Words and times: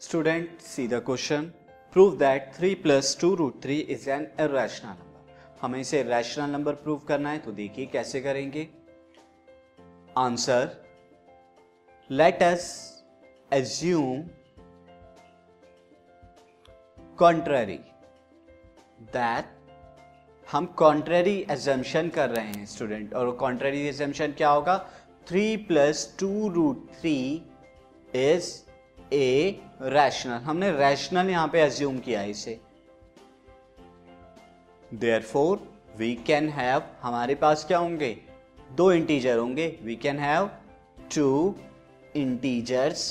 Student, 0.00 0.60
see 0.60 0.86
the 0.86 1.00
question. 1.00 1.54
Prove 1.90 2.18
that 2.18 2.54
3 2.54 2.74
plus 2.76 3.14
2 3.14 3.34
root 3.36 3.62
3 3.62 3.78
is 3.94 4.06
an 4.06 4.26
irrational 4.38 4.94
number. 4.94 5.22
हमें 5.62 5.78
इसे 5.80 6.02
rational 6.02 6.50
number 6.50 6.74
prove 6.82 6.98
करना 7.08 7.30
है 7.30 7.38
तो 7.38 7.52
देखिए 7.52 7.86
कैसे 7.92 8.20
करेंगे। 8.20 8.66
Answer 10.18 10.76
let 12.10 12.42
us 12.42 12.66
assume 13.52 14.22
contrary 17.18 17.78
that 19.16 19.54
हम 20.52 20.66
कॉन्ट्ररी 20.84 21.38
एजम्पन 21.50 22.08
कर 22.14 22.30
रहे 22.30 22.46
हैं 22.46 22.66
स्टूडेंट 22.66 23.14
और 23.14 23.30
कॉन्ट्ररी 23.36 23.86
एजम्पन 23.88 24.32
क्या 24.36 24.50
होगा? 24.50 24.76
Three 25.28 25.56
plus 25.56 26.14
two 26.20 26.48
root 26.54 26.88
three 27.00 27.18
is 28.14 28.54
a 29.12 29.60
rational 29.82 30.40
हमने 30.44 30.70
रैशनल 30.72 31.30
यहाँ 31.30 31.48
पे 31.48 31.60
एज्यूम 31.62 31.98
किया 31.98 32.22
इसे। 32.24 32.58
There 34.92 35.22
four 35.22 35.60
we 35.98 36.14
can 36.26 36.48
have 36.48 36.82
हमारे 37.02 37.34
पास 37.34 37.64
क्या 37.64 37.78
होंगे? 37.78 38.16
दो 38.72 38.90
इंटीजर 38.92 39.38
होंगे। 39.38 39.66
We 39.82 39.96
can 39.96 40.18
have 40.18 40.50
two 41.14 41.54
integers 42.16 43.04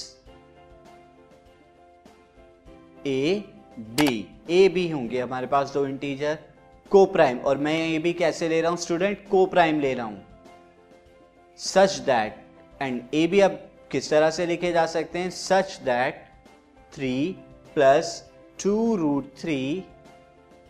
a 3.08 3.44
b 3.80 4.28
a 4.52 4.68
b 4.70 4.90
होंगे 4.90 5.20
हमारे 5.22 5.48
पास 5.48 5.74
दो 5.74 5.86
इंटीजर 5.88 6.38
को 6.92 7.06
प्राइम 7.08 7.40
और 7.40 7.58
मैं 7.58 7.78
ये 7.88 8.00
भी 8.00 8.14
कैसे 8.14 8.50
ले 8.50 8.62
रहा 8.62 8.70
हूँ 8.72 8.78
स्टूडेंट 8.78 9.28
को 9.30 9.46
प्राइम 9.46 9.80
ले 9.82 9.94
रहा 9.94 10.06
हूँ। 10.06 10.24
Such 11.60 11.98
that 12.06 12.44
and 12.82 13.02
a 13.14 13.26
b 13.28 13.40
अब 13.40 13.60
किस 13.96 14.10
तरह 14.10 14.30
से 14.30 14.46
लिखे 14.46 14.72
जा 14.72 14.86
सकते 14.86 15.20
हैं? 15.20 15.30
Such 15.30 15.80
that 15.84 16.16
three 16.94 17.36
plus 17.76 18.08
two 18.64 18.96
root 18.96 19.26
three 19.42 19.84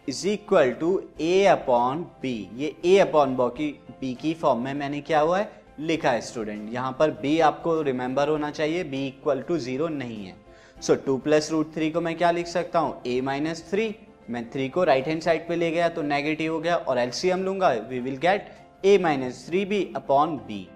is 0.07 0.27
equal 0.27 0.71
to 0.71 0.89
a 1.21 1.45
upon 1.45 2.03
b 2.21 2.33
ये 2.55 2.75
ए 2.85 2.97
अपॉन 2.99 3.35
बी 3.35 3.71
बी 4.01 4.13
की 4.13 4.33
फॉर्म 4.33 4.61
में 4.63 4.73
मैंने 4.73 4.99
क्या 5.01 5.19
हुआ 5.19 5.39
है? 5.39 5.49
लिखा 5.79 6.11
है 6.11 6.21
स्टूडेंट 6.21 6.73
यहाँ 6.73 6.95
पर 6.99 7.11
बी 7.11 7.39
आपको 7.39 7.81
रिमेंबर 7.81 8.29
होना 8.29 8.51
चाहिए। 8.51 8.83
बी 8.83 9.05
इक्वल 9.07 9.41
टू 9.41 9.57
ज़ीरो 9.57 9.87
नहीं 9.87 10.25
है। 10.25 10.35
So 10.81 10.95
two 10.95 11.17
plus 11.17 11.51
root 11.51 11.73
three 11.75 11.89
को 11.91 12.01
मैं 12.01 12.15
क्या 12.17 12.31
लिख 12.31 12.47
सकता 12.47 12.79
हूँ? 12.79 13.01
ए 13.07 13.19
माइनस 13.21 13.65
थ्री 13.71 13.93
मैं 14.29 14.49
थ्री 14.51 14.69
को 14.69 14.83
राइट 14.83 15.07
हैंड 15.07 15.21
साइड 15.21 15.47
पे 15.47 15.55
ले 15.55 15.71
गया 15.71 15.89
तो 15.89 16.01
नेगेटिव 16.03 16.53
हो 16.53 16.59
गया 16.59 16.75
और 16.77 16.99
एलसीएम 16.99 17.43
लूँगा। 17.43 17.73
We 17.89 17.99
will 17.99 18.17
get 18.17 18.51
a 18.85 18.97
minus 18.97 19.45
three 19.47 19.65
b 19.65 19.83
upon 19.95 20.37
b 20.37 20.67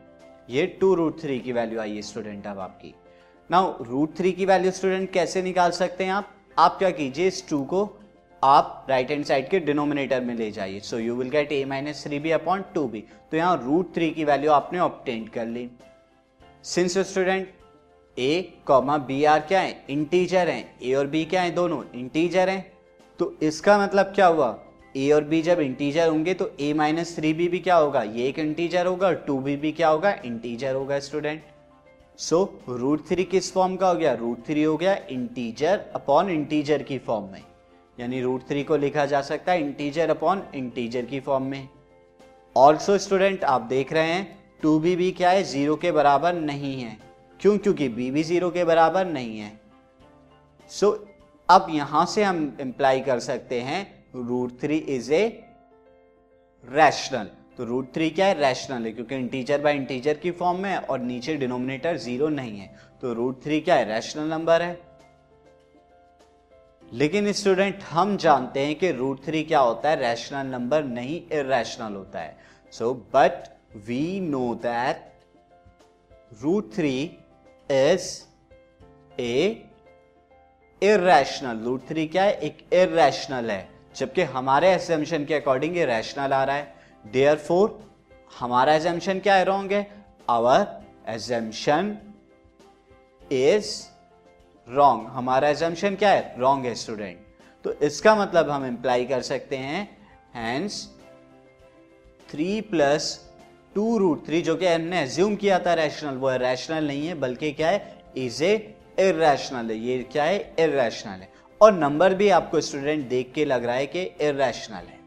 ये 0.49 0.65
टू 0.81 0.93
रूट 0.95 1.19
थ्री 1.21 1.39
की 1.39 1.51
वैल्यू 1.51 1.79
आई 1.79 1.95
है 1.95 2.01
स्टूडेंट 2.01 2.45
अब 2.47 2.59
आपकी। 2.59 2.93
नाउ 3.49 3.83
रूट 3.83 4.15
थ्री 4.17 4.31
की 4.31 4.45
वैल्यू 4.45 4.71
स्टूडेंट 4.71 5.11
कैसे 5.11 5.41
निकाल 5.41 5.71
सकते 5.71 6.03
हैं 6.03 6.11
आप? 6.11 6.29
आप 6.59 6.77
क्या 6.77 6.89
कीजिए, 6.89 7.27
इस 7.27 7.47
टू 7.49 7.63
को 7.63 7.83
आप 8.41 8.85
राइट 8.89 9.11
हैंड 9.11 9.25
साइड 9.25 9.49
के 9.49 9.59
डिनोमिनेटर 9.59 10.21
में 10.21 10.33
ले 10.35 10.49
जाइए। 10.51 10.79
So 10.79 10.97
you 10.99 11.15
will 11.15 11.29
get 11.29 11.51
a 11.51 11.63
minus 11.65 12.03
three 12.03 12.19
b 12.19 12.31
upon 12.31 12.63
two 12.75 12.87
b 12.87 13.03
तो 13.31 13.37
यहाँ 13.37 13.61
रूट 13.63 13.93
थ्री 13.95 14.09
की 14.11 14.23
वैल्यू 14.23 14.51
आपने 14.51 14.79
ऑप्टेन 14.79 15.27
कर 15.27 15.45
ली। 15.47 15.69
Since 16.63 16.97
student 16.97 17.47
a 18.17 18.61
comma 18.65 18.97
b 18.99 19.23
are 19.25 19.39
क्या 19.39 19.59
है? 19.59 19.85
इंटीजर 19.89 20.49
है। 20.49 20.77
ए 20.83 20.93
और 20.93 21.07
बी 21.07 21.23
क्या 21.25 21.41
है? 21.41 21.51
दोनों 21.51 21.83
इंटीजर 21.95 22.49
हैं। 22.49 22.71
तो 23.19 23.33
इसका 23.41 23.77
मतलब 23.79 24.11
क्या 24.15 24.27
हुआ? 24.27 24.51
ए 24.95 25.09
और 25.11 25.23
बी 25.23 25.41
जब 25.41 25.59
इंटीजर 25.59 26.07
होंगे 26.07 26.33
तो 26.33 26.49
ए 26.59 26.73
माइनस 26.73 27.15
थ्री 27.15 27.33
बी 27.33 27.47
भी 27.47 27.59
क्या 27.59 27.75
होगा? 27.75 28.01
ये 28.03 28.27
एक 28.27 28.39
इंटीजर 28.39 28.85
होगा 28.85 29.11
टू 29.11 29.37
बी 29.39 29.55
भी 29.55 29.71
क्या 29.71 29.89
होगा? 29.89 30.11
इंटीजर 30.25 30.75
होगा 30.75 30.99
स्टूडेंट 30.99 31.43
सो 32.19 32.61
रूट 32.69 33.07
थ्री 33.07 33.23
किस 33.23 33.51
फॉर्म 33.53 33.75
का 33.75 33.87
हो 33.89 33.95
गया? 33.95 34.13
रूट 34.13 34.45
थ्री 34.45 34.63
हो 34.63 34.77
गया 34.77 34.95
इंटीजर 35.09 35.85
अपॉन 35.95 36.29
इंटीजर 36.29 36.83
की 36.83 36.97
फॉर्म 36.97 37.25
में. 37.25 37.43
यानी 37.99 38.21
रूट 38.21 38.47
थ्री 38.47 38.63
को 38.63 38.77
लिखा 38.77 39.05
जा 39.05 39.21
सकता 39.21 39.51
है 39.51 39.61
इंटीजर 39.61 40.09
अपॉन 40.09 40.43
इंटीजर 40.55 41.05
की 41.05 41.19
फॉर्म 41.19 41.43
में. 41.43 41.67
ऑल्सो 42.55 42.97
स्टूडेंट 42.97 43.43
आप 43.43 43.61
देख 43.61 43.93
रहे 43.93 44.13
हैं 44.13 44.39
टू 44.61 44.79
बी 44.79 44.95
भी 44.95 45.11
क्या 45.11 45.29
है? 45.29 45.43
ज़ीरो 45.43 45.75
के 45.75 45.91
बराबर 45.91 46.33
नहीं 46.33 46.81
है. 46.81 46.97
क्यों? 47.39 47.57
क्योंकि 47.57 47.89
बी 47.89 48.09
भी 48.11 48.23
ज़ीरो 48.23 48.49
के 48.49 48.63
बराबर 48.63 49.05
नहीं 49.05 49.39
है. 49.39 49.59
सो 50.69 50.91
so, 50.91 50.97
अब 51.49 51.67
यहाँ 51.69 52.05
से 52.05 52.23
हम 52.23 52.57
इंप्लाई 52.61 52.99
कर 53.01 53.19
सकते 53.19 53.61
हैं 53.61 53.98
root 54.13 54.59
three 54.61 54.77
is 54.77 55.13
a 55.13 55.27
rational 56.63 57.29
तो 57.57 57.65
रूट 57.65 57.93
थ्री 57.93 58.09
क्या 58.09 58.25
है? 58.25 58.33
रैशनल 58.33 58.85
है, 58.85 58.91
क्योंकि 58.91 59.15
इंटीजर 59.15 59.61
बाय 59.61 59.75
इंटीजर 59.75 60.17
की 60.17 60.31
फॉर्म 60.31 60.59
में 60.59 60.69
है 60.69 60.77
और 60.79 60.99
नीचे 60.99 61.35
डिनोमिनेटर 61.35 61.97
ज़ीरो 61.97 62.27
नहीं 62.29 62.59
है। 62.59 62.75
तो 63.01 63.13
रूट 63.13 63.43
थ्री 63.43 63.59
क्या 63.61 63.75
है? 63.75 63.85
रैशनल 63.85 64.29
नंबर 64.29 64.61
है। 64.61 64.77
लेकिन 66.93 67.31
स्टूडेंट 67.31 67.83
हम 67.83 68.15
जानते 68.17 68.59
हैं 68.59 68.75
कि 68.75 68.91
रूट 68.91 69.23
थ्री 69.25 69.43
क्या 69.43 69.59
होता 69.59 69.89
है? 69.89 69.95
रैशनल 69.95 70.47
नंबर 70.47 70.83
नहीं 70.83 71.21
इरेशनल 71.31 71.93
होता 71.93 72.19
है। 72.19 72.37
So 72.73 72.93
but 73.15 73.47
we 73.87 74.19
know 74.19 74.53
that 74.55 75.01
root 76.41 76.73
three 76.75 76.95
is 77.69 78.07
a 79.19 79.65
irrational 80.81 81.59
root 81.59 81.87
three 81.87 82.07
क्या 82.07 82.23
है? 82.23 82.33
एक 82.33 82.57
इरेशनल 82.73 83.51
है। 83.51 83.78
जबकि 83.95 84.21
हमारे 84.31 84.69
एसेम्शन 84.69 85.25
के 85.25 85.33
अकॉर्डिंग 85.33 85.77
ये 85.77 85.85
रैशनल 85.85 86.33
आ 86.33 86.43
रहा 86.43 86.55
है। 86.55 86.73
देयर 87.05 87.37
फोर 87.37 87.79
हमारा 88.39 88.73
एजेंशन 88.73 89.19
क्या 89.19 89.35
है 89.35 89.43
रॉन्ग 89.45 89.73
है? 89.73 89.87
आवर 90.29 90.67
एजेंशन 91.07 91.97
इज़ 93.31 93.71
रॉन्ग 94.67 95.07
हमारा 95.07 95.49
एजम्पन 95.49 95.95
क्या 95.95 96.11
है? 96.11 96.35
रॉन्ग 96.39 96.65
है 96.65 96.73
स्टूडेंट 96.75 97.17
तो 97.65 97.73
इसका 97.85 98.15
मतलब 98.15 98.49
हम 98.49 98.65
इंप्लाई 98.65 99.05
कर 99.05 99.21
सकते 99.21 99.57
हैं। 99.57 99.87
Hence 100.35 100.87
three 102.29 102.59
plus 102.61 103.07
two 103.75 103.97
root 103.97 104.25
three 104.25 104.41
जो 104.41 104.55
कि 104.55 104.67
हमने 104.67 105.01
एज्यूम 105.01 105.35
किया 105.35 105.59
था 105.59 105.73
रैशनल 105.73 106.15
वो 106.15 106.35
रैशनल 106.37 106.87
नहीं 106.87 107.07
है, 107.07 107.13
बल्कि 107.15 107.51
क्या 107.51 107.69
है? 107.69 108.03
इज़ 108.17 108.43
ए 108.43 108.53
इरेशनल 108.99 109.71
है? 109.71 109.77
ये 109.77 110.03
क्या 110.03 110.23
है? 110.23 110.37
इरेशनल 110.59 111.11
है। 111.11 111.31
और 111.61 111.73
नंबर 111.73 112.13
भी 112.13 112.29
आपको 112.29 112.61
स्टूडेंट 112.61 113.09
देख 113.09 113.31
के 113.35 113.45
लग 113.45 113.65
रहा 113.65 113.75
है 113.75 113.85
कि 113.85 114.01
इरेशनल 114.01 114.75
है। 114.75 114.99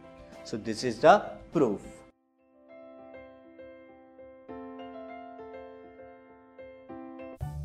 So 0.46 0.56
this 0.56 0.84
is 0.84 1.00
the 1.06 1.06
proof 1.52 1.80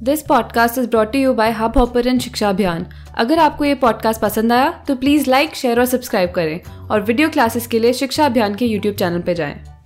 this 0.04 0.22
podcast 0.22 0.78
is 0.78 0.90
brought 0.90 1.16
you 1.16 1.34
by 1.34 1.52
Hubhopper 1.78 2.18
Shiksha 2.18 2.50
Abhiyan 2.50 2.86
अगर 3.18 3.40
आपको 3.40 3.66
ये 3.66 3.76
पॉडकास्ट 3.76 4.22
पसंद 4.22 4.54
आया 4.54 4.84
तो 4.88 4.96
प्लीज़ 4.96 5.30
लाइक 5.30 5.56
शेयर 5.56 5.80
और 5.80 5.86
सब्सक्राइब 5.86 6.32
करें। 6.32 6.88
और 6.88 7.02
वीडियो 7.02 7.30
क्लासेस 7.30 7.68
के 7.68 7.80
लिए 7.80 7.94
शिक्षा 7.94 8.26
अभियान 8.26 8.56
के 8.56 8.66
यूट्यूब 8.66 8.96
चैनल 8.96 9.22
पर 9.22 9.34
जाएँ। 9.34 9.77